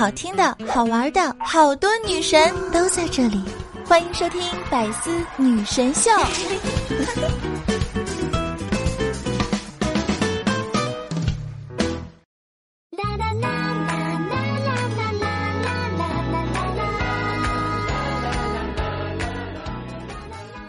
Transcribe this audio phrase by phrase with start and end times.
[0.00, 3.38] 好听的、好玩的，好多女神都在这里，
[3.84, 6.10] 欢迎收听《百思女神秀》。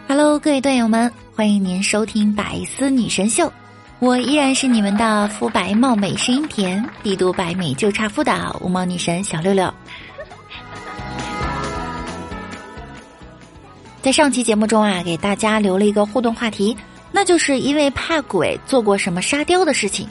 [0.06, 3.46] Hello，各位段友们，欢迎您收听《百思女神秀》。
[4.02, 9.72] 我依然是你们的肤白貌美、声音甜、帝都白美就差肤的无毛女神小六六。
[14.02, 16.76] 在上期节目中啊，给大家留了一个互动话题，
[17.12, 20.08] 那就是因为怕鬼做过什么沙雕的事情。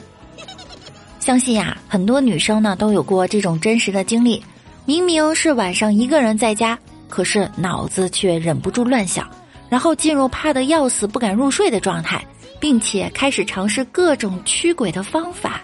[1.20, 4.42] 相信呀，很多女生呢都有过这种真实的经历：
[4.86, 6.78] 明明是晚上一个人在家，
[7.10, 9.28] 可是脑子却忍不住乱想，
[9.68, 12.24] 然后进入怕得要死、不敢入睡的状态。
[12.62, 15.60] 并且开始尝试各种驱鬼的方法。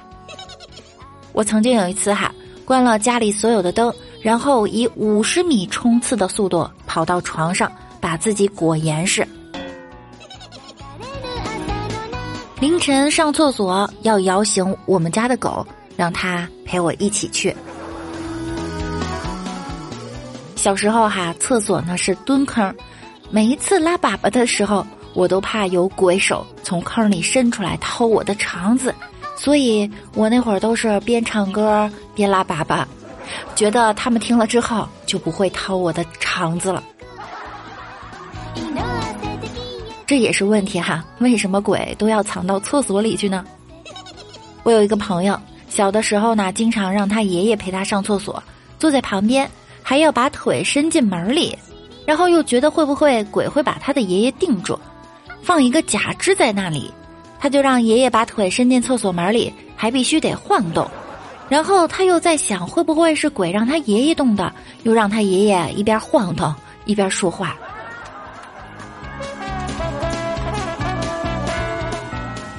[1.32, 2.34] 我曾经有一次哈，
[2.64, 9.24] 关了家里所有的灯，然后以五十米冲刺的速度跑到床上，把自己裹严实。
[12.58, 15.64] 凌晨上厕所要摇醒我们家的狗，
[15.96, 17.54] 让它陪我一起去。
[20.56, 22.74] 小时候哈，厕所呢是蹲坑，
[23.30, 24.84] 每一次拉粑粑的时候。
[25.18, 28.94] 我都怕有鬼手从坑里伸出来掏我的肠子，
[29.34, 32.84] 所以我那会儿都是边唱歌边拉粑粑，
[33.56, 36.80] 觉得他们听了之后就不会掏我的肠子了。
[40.06, 43.44] 这也是问题哈，为什么鬼都要藏到厕所里去呢？
[44.62, 45.36] 我有一个朋友，
[45.68, 48.40] 小的时候呢，经常让他爷爷陪他上厕所，
[48.78, 49.50] 坐在旁边，
[49.82, 51.58] 还要把腿伸进门里，
[52.06, 54.78] 然后又觉得会不会鬼会把他的爷爷定住。
[55.42, 56.92] 放一个假肢在那里，
[57.38, 60.88] 他就让爷爷把腿伸进厕所门里，还必须得晃动。
[61.48, 64.52] 然后他又在想，会不会是鬼让他爷爷动的？
[64.82, 67.56] 又让他爷爷一边晃动一边说话。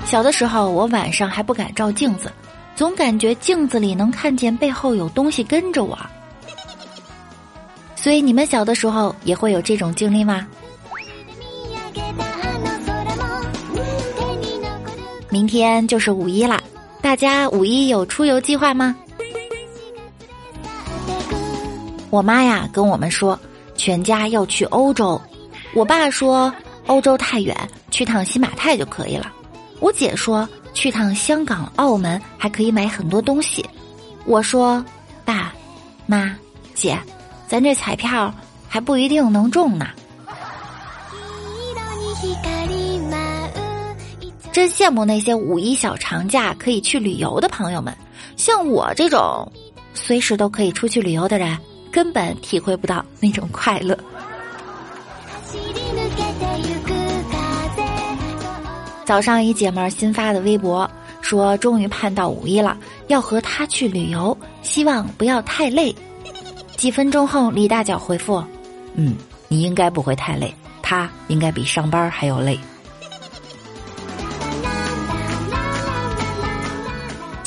[0.06, 2.32] 小的时候，我晚上还不敢照镜子，
[2.76, 5.96] 总感觉镜子里能看见背后有东西跟着我。
[7.96, 10.48] 所以你们小的时候也会有这种经历吗？
[15.30, 16.60] 明天就是五一啦，
[17.02, 18.96] 大家五一有出游计划吗？
[22.10, 23.40] 我妈呀跟我们说，
[23.76, 25.22] 全家要去欧洲。
[25.76, 26.52] 我爸说
[26.88, 27.56] 欧洲太远，
[27.92, 29.32] 去趟新马泰就可以了。
[29.80, 33.64] 我姐说去趟香港、澳门还可以买很多东西。
[34.26, 34.84] 我说
[35.24, 35.54] 爸、
[36.08, 36.36] 妈、
[36.74, 37.00] 姐，
[37.48, 38.34] 咱这彩票
[38.68, 39.90] 还不一定能中呢。
[44.60, 47.96] 真羡慕那些五一小长假可以去旅游的朋友们，
[48.36, 49.50] 像我这种
[49.94, 51.58] 随时都可以出去旅游的人，
[51.90, 53.98] 根本体会不到那种快乐。
[59.06, 60.92] 早上一姐们儿新发的微博
[61.22, 62.78] 说，终于盼到五一了，
[63.08, 65.96] 要和他去旅游，希望不要太累。
[66.76, 68.44] 几分钟后，李大脚回复
[68.96, 69.16] ：“嗯，
[69.48, 72.60] 你应该不会太累，他应该比上班还要累。”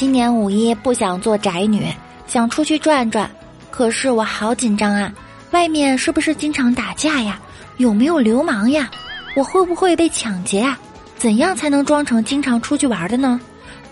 [0.03, 1.87] 今年五一不想做宅女，
[2.27, 3.31] 想出去转转，
[3.71, 5.13] 可是我好紧张啊！
[5.53, 7.39] 外面是不是经常打架呀？
[7.77, 8.91] 有没有流氓呀？
[9.37, 10.77] 我会不会被抢劫啊？
[11.17, 13.41] 怎样才能装成经常出去玩的呢？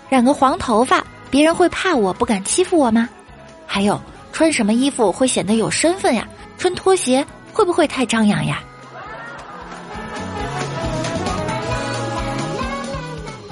[0.09, 3.07] 染个黄头发，别人会怕我不敢欺负我吗？
[3.65, 3.97] 还有
[4.33, 6.27] 穿什么衣服会显得有身份呀？
[6.57, 8.61] 穿拖鞋会不会太张扬呀？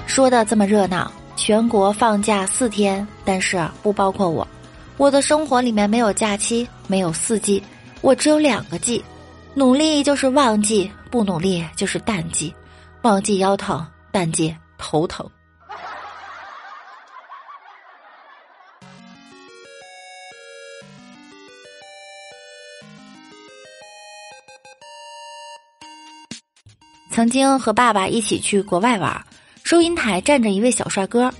[0.05, 1.09] 说的这么热闹。
[1.39, 4.45] 全国放假四天，但是不包括我。
[4.97, 7.63] 我的生活里面没有假期，没有四季，
[8.01, 9.03] 我只有两个季。
[9.55, 12.53] 努力就是旺季，不努力就是淡季。
[13.03, 15.27] 旺季腰疼，淡季头疼。
[27.09, 29.25] 曾经和爸爸一起去国外玩。
[29.69, 31.31] 收银台站着一位小帅哥，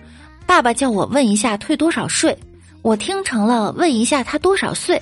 [0.46, 2.38] 爸爸叫我问一下退多少税，
[2.84, 5.02] 我听成了问一下他多少岁，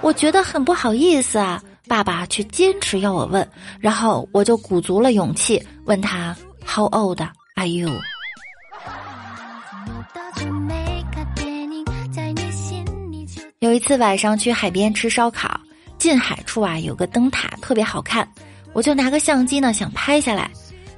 [0.00, 3.48] 我觉得很不好意思啊，爸爸却坚持要我问，
[3.78, 6.36] 然后我就鼓足了勇气问他
[6.66, 7.20] How old
[7.54, 7.92] are you？
[13.60, 15.60] 有一次晚上去海边吃烧烤，
[15.96, 18.28] 近海处啊有个灯塔特别好看，
[18.72, 20.50] 我就拿个相机呢想拍下来。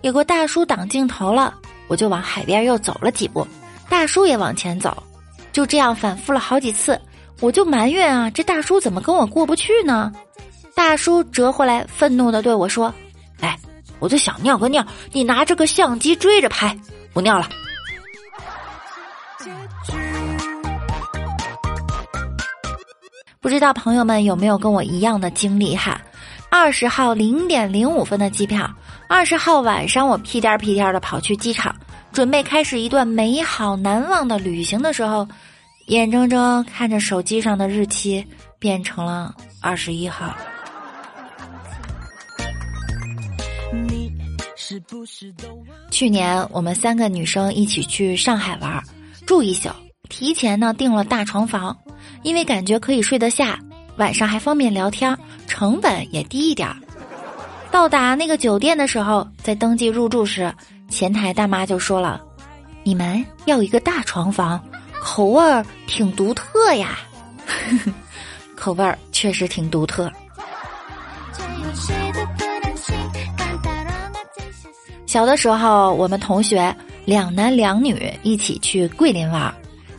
[0.07, 1.53] 有个大叔挡镜头了，
[1.89, 3.45] 我就往海边又走了几步，
[3.89, 5.03] 大叔也往前走，
[5.51, 7.01] 就这样反复了好几次。
[7.41, 10.13] 我就埋怨啊，这大叔怎么跟我过不去呢？
[10.77, 12.95] 大叔折回来，愤怒的对我说
[13.43, 13.59] ：“哎，
[13.99, 16.79] 我就想尿个尿，你拿着个相机追着拍，
[17.13, 17.49] 不尿了。”
[23.41, 26.01] 不知道朋友们有没有跟我一样的经历哈？
[26.59, 28.69] 二十号零点零五分的机票，
[29.11, 31.77] 二十号晚上我屁颠屁颠的跑去机场，
[32.13, 35.29] 准备开始一段美好难忘的旅行的时候，
[35.89, 38.27] 眼睁睁看着手机上的日期
[38.59, 40.35] 变成了二十一号。
[45.91, 48.83] 去年我们三个女生一起去上海玩，
[49.27, 49.69] 住一宿，
[50.09, 51.77] 提前呢订了大床房。
[52.23, 53.59] 因为感觉可以睡得下，
[53.97, 55.17] 晚上还方便聊天，
[55.47, 56.77] 成本也低一点儿。
[57.71, 60.53] 到达那个酒店的时候，在登记入住时，
[60.89, 62.21] 前台大妈就说了
[62.85, 64.63] ：“你们要一个大床房，
[65.01, 66.99] 口味儿挺独特呀。”
[68.57, 70.11] 口味儿确实挺独特。
[75.07, 79.55] 小的时候，我们同学两男两女一起去桂林玩儿。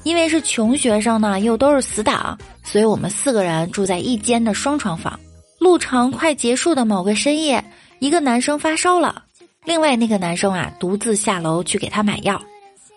[0.08, 5.20] 因为是穷学生呢，又都是死党，所以我们四个人住在一间的双床房。
[5.60, 7.62] 路程快结束的某个深夜，
[8.00, 9.24] 一个男生发烧了，
[9.66, 12.42] 另外那个男生啊独自下楼去给他买药。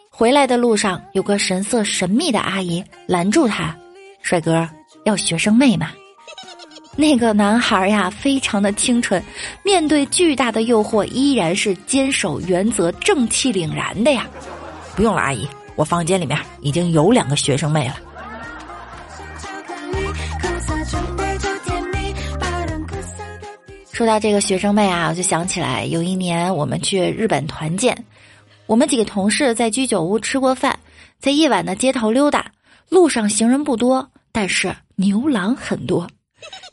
[0.08, 3.76] 回来的路上，有个神色神秘的阿姨拦住他
[4.22, 4.68] ：“帅哥，
[5.04, 5.90] 要学生妹吗？”
[6.94, 9.20] 那个男孩呀，非常的清纯，
[9.64, 14.28] 面对巨大的诱惑，依然是坚守原则、正气凛然的呀。
[14.94, 15.44] 不用了，阿姨。
[15.80, 17.96] 我房间里面已经有两个学生妹了。
[23.90, 27.96] 说到这个学生妹啊，我就想起来有一年我们去日本团建，
[28.66, 30.78] 我们几个同事在居酒屋吃过饭，
[31.18, 32.52] 在夜晚的街头溜达，
[32.90, 36.06] 路上行人不多，但是牛郎很多，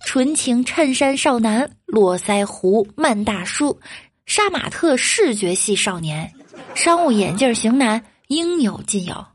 [0.05, 3.79] 纯情衬衫少男、络腮胡慢大叔、
[4.25, 6.29] 杀马特视觉系少年、
[6.75, 8.03] 商务眼镜型男。
[8.27, 9.25] 应有尽有，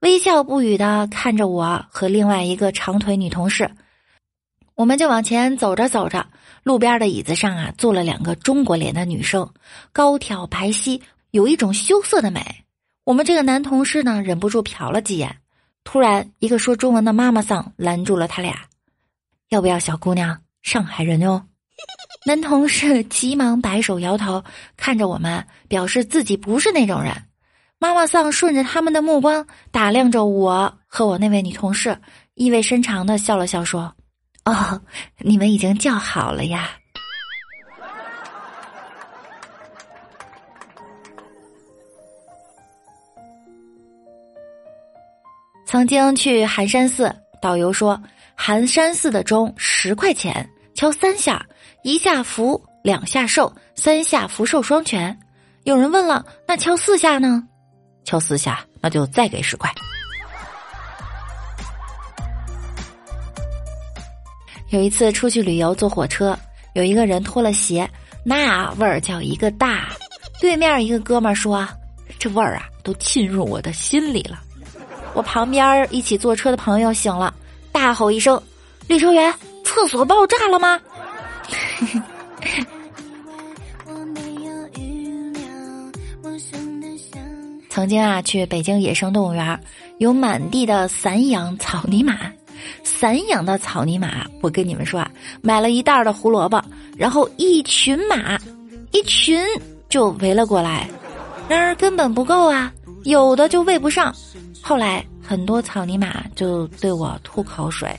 [0.00, 3.70] 微笑不语的看着我和另外一个长腿女同事，
[4.74, 6.26] 我们就往前走着走着，
[6.62, 9.52] 路边的椅子上啊坐了两个中国脸的女生，
[9.92, 12.64] 高挑白皙，有一种羞涩的美。
[13.04, 15.36] 我们这个男同事呢忍不住瞟了几眼，
[15.84, 18.64] 突然一个说中文的妈妈桑拦住了他俩，
[19.50, 20.40] 要不要小姑娘？
[20.62, 21.44] 上海人哟。
[22.24, 24.42] 男同事急忙摆手摇头，
[24.78, 27.14] 看着我们，表示自己不是那种人。
[27.78, 31.98] 妈妈桑顺着他们的目光打量着我和我那位女同事，
[32.34, 33.94] 意味深长的笑了笑，说
[34.46, 34.80] ：“哦，
[35.18, 36.70] 你们已经叫好了呀。”
[45.66, 48.00] 曾经去寒山寺，导游说
[48.34, 51.44] 寒山寺的钟十块钱，敲三下，
[51.82, 55.18] 一下福，两下寿，三下福寿双全。
[55.64, 57.46] 有人问了，那敲四下呢？
[58.04, 59.70] 敲四下，那就再给十块。
[64.70, 66.36] 有一次出去旅游，坐火车，
[66.74, 67.88] 有一个人脱了鞋，
[68.24, 69.88] 那味儿叫一个大。
[70.40, 71.66] 对面一个哥们儿说
[72.18, 74.40] ：“这味儿啊，都沁入我的心里了。”
[75.14, 77.32] 我旁边一起坐车的朋友醒了，
[77.70, 78.42] 大吼一声
[78.88, 79.32] ：“列车员，
[79.64, 80.80] 厕所爆炸了吗？”
[87.74, 89.60] 曾经啊，去北京野生动物园，
[89.98, 92.16] 有满地的散养草泥马。
[92.84, 95.10] 散养的草泥马，我跟你们说啊，
[95.42, 96.62] 买了一袋的胡萝卜，
[96.96, 98.38] 然后一群马，
[98.92, 99.44] 一群
[99.88, 100.88] 就围了过来。
[101.48, 104.14] 然而根本不够啊，有的就喂不上。
[104.62, 107.90] 后来很多草泥马就对我吐口水。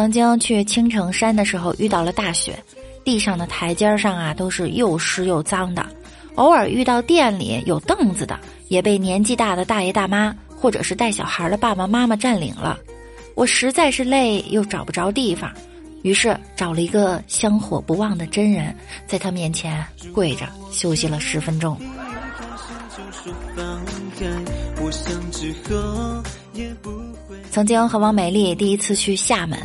[0.00, 2.58] 曾经去青城山的时候遇到了大雪，
[3.04, 5.84] 地上的台阶上啊都是又湿又脏的，
[6.36, 12.78] 偶尔遇到店里有凳子的，也被年纪大的大爷大妈或者是带小孩的爸爸妈妈占领了。
[13.34, 15.52] 我实在是累，又找不着地方，
[16.00, 18.74] 于是找了一个香火不旺的真人，
[19.06, 21.78] 在他面前跪着休息了十分钟。
[27.50, 29.58] 曾经和王美丽第一次去厦门。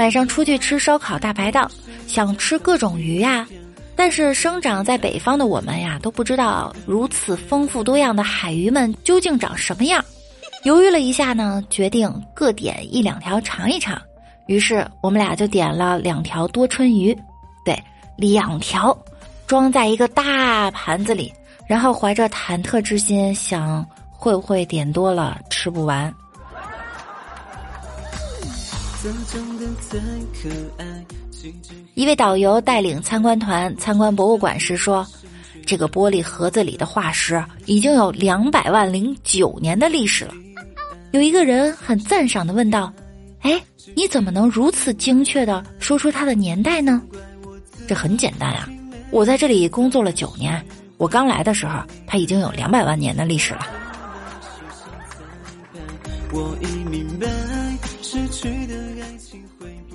[0.00, 1.70] 晚上出去吃烧烤大排档，
[2.06, 3.46] 想吃各种鱼呀，
[3.94, 10.02] 但是生长在北方的我们呀都不知道如此丰富多样的海鱼们究竟长什么样。
[10.64, 14.00] 犹豫了一下呢，决定各点一两条尝一尝。
[14.46, 17.14] 于是我们俩就点了两条多春鱼，
[17.62, 17.78] 对，
[18.16, 18.96] 两条，
[19.46, 21.30] 装在一个大盘子里，
[21.68, 26.10] 然后怀着忐忑之心想，会不会点多了吃不完？
[31.94, 35.06] 一位导游带领参观团参观博物馆时说
[35.64, 40.34] ：“这个玻璃盒子里的化石已经有两百万零九年的历史了。”
[41.12, 42.92] 有一个人很赞赏的问道
[43.40, 43.58] ：“哎，
[43.94, 47.00] 你怎么能如此精确的说出它的年代呢？”
[47.88, 48.68] 这很简单啊，
[49.10, 50.62] 我在这里工作了九年。
[50.98, 53.66] 我刚来的时候，它已经有两百万年的历史了。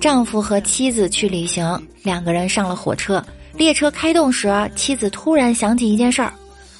[0.06, 3.20] 丈夫和妻子去旅行，两个人上了火车。
[3.54, 6.32] 列车开动时，妻子突然想起一件事儿：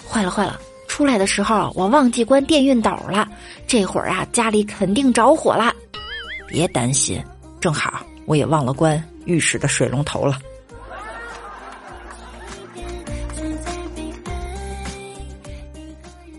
[0.08, 0.60] 坏了坏了！
[0.86, 3.26] 出来的时候我忘记关电熨斗了，
[3.66, 5.74] 这会儿啊家里肯定着火了。
[6.46, 7.20] 别担心，
[7.60, 10.38] 正好我也忘了关浴室的水龙头了。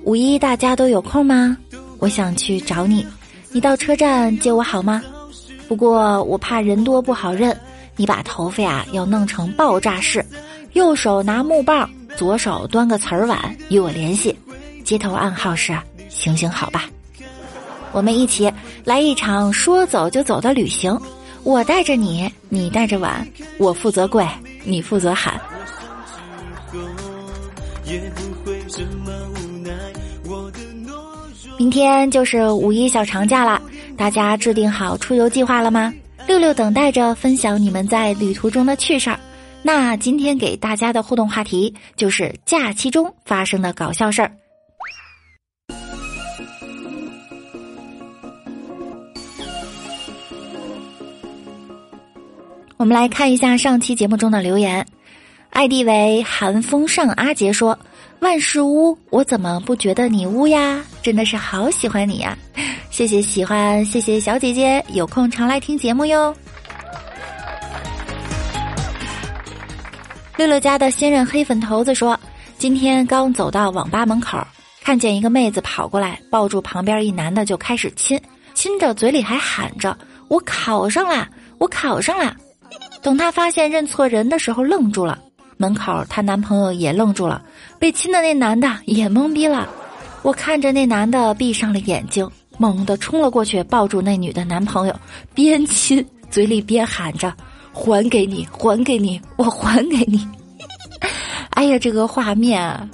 [0.05, 1.57] 五一大家都有空吗？
[1.99, 3.05] 我想去找你，
[3.51, 5.03] 你到车站接我好吗？
[5.67, 7.55] 不过我怕人多不好认，
[7.95, 10.25] 你把头发呀要弄成爆炸式，
[10.73, 14.37] 右手拿木棒，左手端个瓷儿碗与我联系，
[14.83, 15.77] 接头暗号是
[16.09, 16.85] 行行好吧。
[17.91, 18.51] 我们一起
[18.83, 20.97] 来一场说走就走的旅行，
[21.43, 24.25] 我带着你，你带着碗，我负责跪，
[24.63, 25.39] 你负责喊。
[31.57, 33.59] 明天就是五一小长假了，
[33.97, 35.91] 大家制定好出游计划了吗？
[36.27, 39.19] 六六等待着分享你们在旅途中的趣事儿。
[39.63, 44.31] 那今天给大家的互动话题就是假期中发生的搞笑事儿。
[52.77, 54.85] 我们来看一下上期节目中的留言
[55.51, 57.77] ，ID 为寒风上阿杰说。
[58.19, 60.83] 万事屋，我怎么不觉得你污呀？
[61.03, 62.37] 真的是好喜欢你呀！
[62.89, 66.35] 谢谢喜欢，谢谢小姐姐，有空常来听节目哟。
[70.35, 72.19] 六六家的新任黑粉头子说，
[72.57, 74.39] 今天刚走到网吧门口，
[74.83, 78.19] 看见一个妹子跑过来，抱住旁边一男的就开始亲，
[78.55, 79.95] 亲着嘴里还喊着
[80.27, 81.27] ：“我考上了，
[81.59, 82.35] 我考上了。”
[83.01, 85.19] 等他发现认错人的时候，愣住了。
[85.57, 87.41] 门口，她男朋友也愣住了，
[87.77, 89.67] 被亲的那男的也懵逼了。
[90.21, 94.95] 我看着那男的闭上了眼睛，猛地冲了过去，抱住那女的男朋友，
[95.33, 97.33] 边亲嘴里边喊着
[97.73, 100.27] ：“还给你，还给你，我还给你。
[101.51, 102.61] ”哎呀，这个画面！
[102.61, 102.89] 啊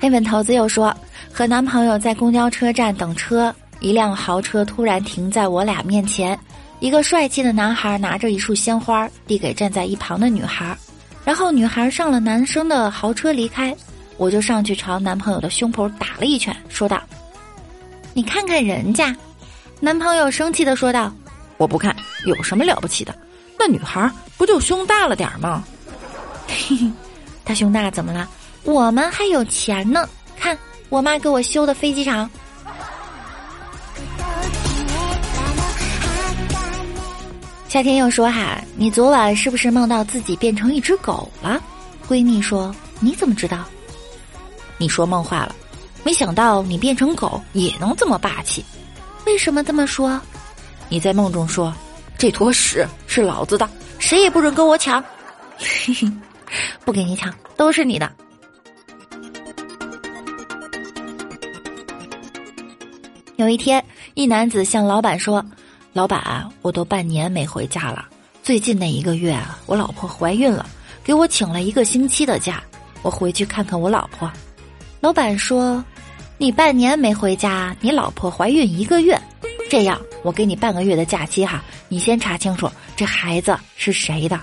[0.00, 0.92] 黑粉头子又说，
[1.32, 3.54] 和男朋友在公交车站等车。
[3.82, 6.38] 一辆豪车突然停在我俩面前，
[6.78, 10.76] 一个帅气的男孩拿着一束鲜花递给站在一旁的女孩，
[11.24, 13.76] 然后女孩上了男生的豪车离开，
[14.16, 17.02] 我就上去朝男朋友的胸脯打了一拳，说道
[18.14, 19.14] ：“你看看人家。”
[19.80, 21.12] 男朋友生气的说道
[21.58, 23.12] ：“我不看，有什么了不起的？
[23.58, 25.64] 那女孩不就胸大了点吗？”
[26.46, 26.90] 嘿嘿，
[27.44, 28.28] 他胸大怎么了？
[28.62, 30.08] 我们还有钱呢，
[30.38, 30.56] 看
[30.88, 32.30] 我妈给我修的飞机场。
[37.72, 41.58] 夏天又说：“哈，你昨晚是不是梦到自己变成一只狗了？”
[42.06, 43.64] 闺蜜说：“你怎么知道？”
[44.76, 45.56] 你说梦话了，
[46.04, 48.62] 没想到你变成狗也能这么霸气。
[49.24, 50.20] 为什么这么说？
[50.90, 51.72] 你在梦中说
[52.18, 53.66] ：“这坨屎是老子的，
[53.98, 55.02] 谁也不准跟我抢。
[56.84, 58.12] ”不给你抢，都是你的。
[63.36, 65.42] 有一天，一男子向老板说。
[65.94, 68.06] 老板，我都半年没回家了。
[68.42, 70.64] 最近那一个月，我老婆怀孕了，
[71.04, 72.62] 给我请了一个星期的假，
[73.02, 74.30] 我回去看看我老婆。
[75.00, 75.84] 老板说
[76.38, 79.20] ：“你半年没回家，你老婆怀孕一个月，
[79.68, 84.40] 这样我给你半个月的假期哈，你先查清楚这孩子是谁的。”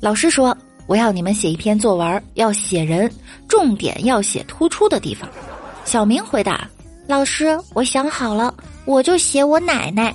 [0.00, 0.56] 老师说
[0.88, 3.12] ：“我要你们写一篇作文，要写人，
[3.46, 5.28] 重点要写突出的地方。”
[5.84, 6.66] 小明回答。
[7.10, 10.14] 老师，我想好了，我就写我奶奶。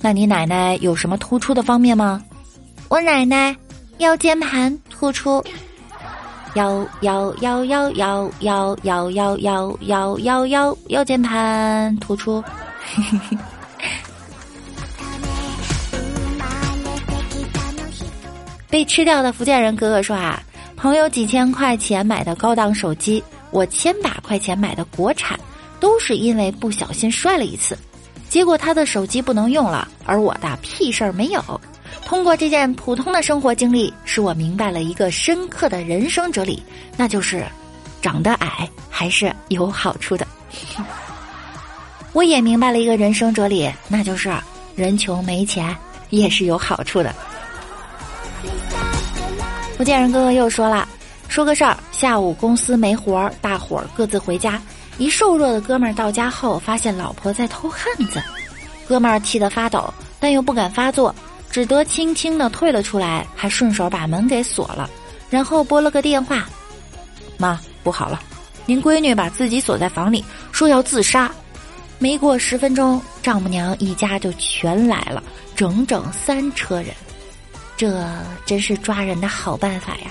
[0.00, 2.24] 那你奶奶有什么突出的方面吗？
[2.88, 3.54] 我奶奶
[3.98, 5.44] 腰间盘突出，
[6.54, 12.42] 腰腰腰腰腰腰腰腰腰腰腰腰腰间盘突出。
[18.70, 20.42] 被吃掉的福建人哥哥说啊，
[20.78, 25.38] 朋友几千块钱买的高档手机，我千把块钱买的国产。
[25.80, 27.76] 都是因为不小心摔了一次，
[28.28, 31.42] 结果他的手机不能用了，而我的屁事儿没有。
[32.04, 36.62] 通过这件普通的生活经历，使我明白了一个深刻的人生哲理，
[36.96, 37.44] 那就是，
[38.00, 40.26] 长得矮还是有好处的。
[42.12, 44.32] 我也明白了一个人生哲理，那就是
[44.74, 45.76] 人穷没钱
[46.10, 47.14] 也是有好处的。
[49.76, 50.88] 福建人哥哥又说了，
[51.28, 54.62] 说个事儿，下午公司没活儿，大伙儿各自回家。
[54.98, 58.22] 一瘦弱的哥们儿到家后，发现老婆在偷汉子，
[58.88, 61.14] 哥们儿气得发抖，但又不敢发作，
[61.50, 64.88] 只得轻轻的退了出来，还顺手把门给锁了，
[65.28, 66.48] 然后拨了个电话
[67.36, 68.20] ：“妈，不好了，
[68.64, 71.30] 您闺女把自己锁在房里，说要自杀。”
[71.98, 75.22] 没过十分钟，丈母娘一家就全来了，
[75.54, 76.88] 整整三车人，
[77.74, 78.06] 这
[78.44, 80.10] 真是抓人的好办法呀。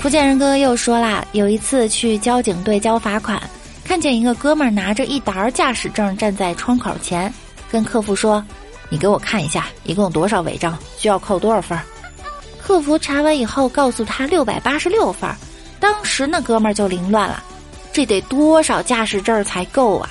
[0.00, 3.42] 福建人哥又说啦，有一次去交警队交罚款，
[3.84, 7.32] 看见一个哥们儿拿着一沓驾驶证站在窗口前，
[7.70, 8.42] 跟客服说
[8.88, 11.76] ：“你给我看一下，一共多少违章，需要扣多少分？”
[12.62, 15.28] 客服查完以后告诉他六百八十六分，
[15.80, 17.42] 当时那哥们儿就凌乱了，
[17.92, 20.10] 这得多少驾驶证才够啊？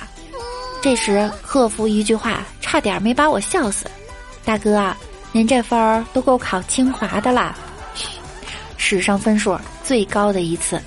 [0.82, 3.86] 这时客服一句话，差点没把我笑死。
[4.44, 4.94] 大哥啊，
[5.32, 7.56] 您这分儿都够考清华的啦，
[8.78, 9.54] 史上分数。
[9.84, 10.80] 最高的一次。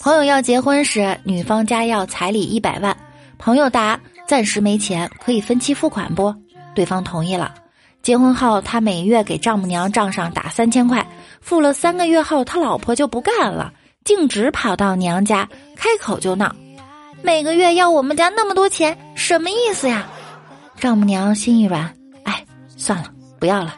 [0.00, 2.96] 朋友要结婚时，女方家要彩礼一百万，
[3.38, 6.32] 朋友答：暂时没钱，可以分期付款不？
[6.74, 7.52] 对方同意了。
[8.02, 11.04] 结婚后，他每月给丈母娘账上打三千块，
[11.40, 13.72] 付了三个月后，他老婆就不干了，
[14.04, 16.54] 径直跑到娘家，开口就闹：
[17.22, 20.06] 每个月要我们家那么多钱，什么意思呀？
[20.78, 21.92] 丈母娘心一软，
[22.24, 22.44] 哎，
[22.76, 23.74] 算了，不要了。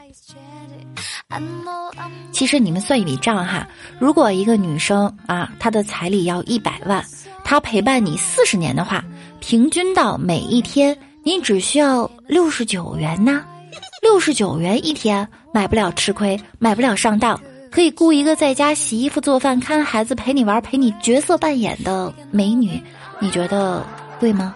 [2.32, 3.66] 其实你们算一笔账哈，
[3.98, 7.04] 如果一个女生啊，她的彩礼要一百万，
[7.44, 9.04] 她陪伴你四十年的话，
[9.40, 13.44] 平均到每一天，你只需要六十九元呢。
[14.02, 17.38] 六十九元一天，买不了吃亏，买不了上当，
[17.70, 22.80] 可以雇一个在家洗衣服、做饭、看孩子、陪你玩、陪你角色扮演的美女，
[23.18, 23.84] 你觉得
[24.18, 24.54] 贵吗？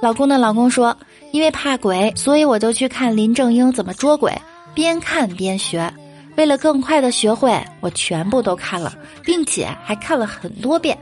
[0.00, 0.96] 老公的老公说
[1.32, 4.32] ：“因为怕鬼，所以我就去看林正英怎么捉鬼，
[4.72, 5.92] 边看边学。
[6.36, 10.96] 为了更快的学会，我全部都看了，并且还看了很多遍。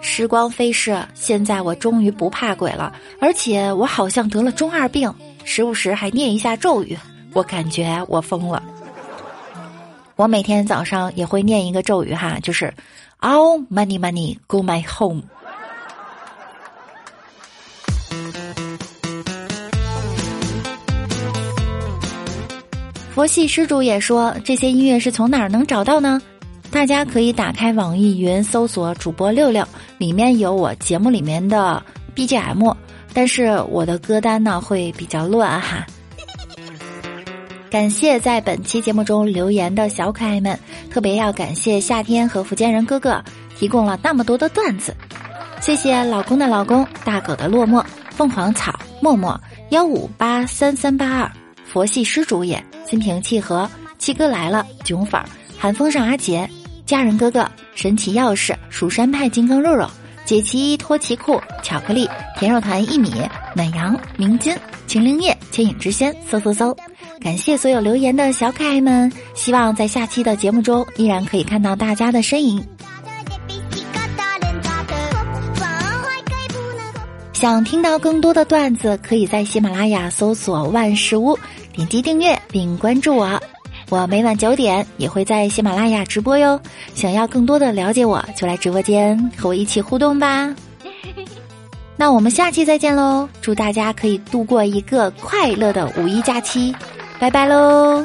[0.00, 5.12] 时光飞逝，现在我终于不怕鬼了，而且我好像得了中二病，
[5.44, 6.96] 时不时还念一下咒语。
[7.34, 8.62] 我感觉我疯了。
[10.16, 12.72] 我每天早上也会念一个咒语哈，就是
[13.20, 15.22] All money money go my home。”
[23.18, 26.22] 佛系施主也说：“这些音乐是从哪儿能找到呢？
[26.70, 29.66] 大家可以打开网易云搜索主播六六，
[29.98, 31.82] 里面有我节目里面的
[32.14, 32.76] BGM，
[33.12, 35.84] 但是我的歌单呢会比较乱哈。
[37.68, 40.56] 感谢在本期节目中留言的小可爱们，
[40.88, 43.20] 特别要感谢夏天和福建人哥哥
[43.58, 44.94] 提供了那么多的段子，
[45.60, 49.36] 谢谢老公的老公大狗的落寞凤凰草默默
[49.70, 51.28] 幺五八三三八二。”
[51.70, 55.22] 佛系施主也，心平气和，七哥来了，囧粉，
[55.58, 56.48] 寒风上阿杰，
[56.86, 59.86] 家人哥哥，神奇钥匙，蜀山派金刚肉肉，
[60.24, 63.12] 解奇脱奇裤，巧克力，甜肉团一米，
[63.54, 66.74] 暖阳，明君，秦灵叶，牵引之仙，嗖嗖嗖，
[67.20, 72.66] 感谢所有留言的小可爱们，希望在下期的节目中依然可以看到大家的身影。
[77.34, 81.38] 想听到更多的段子，可以在喜马拉雅搜索“万事屋”，
[81.78, 83.40] 点击订阅并关注我。
[83.88, 86.60] 我每晚九点也会在喜马拉雅直播哟。
[86.92, 90.52] 想要更多的了解我，就来直播间和我一起互动吧。
[91.96, 93.28] 那我们下期再见喽！
[93.40, 96.74] 祝大家可以度过一个快乐的五一假期，
[97.20, 98.04] 拜拜喽！